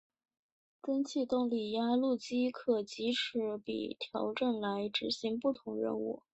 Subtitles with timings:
[0.81, 6.23] 蒸气动力压路机可藉齿比调整来执行不同任务。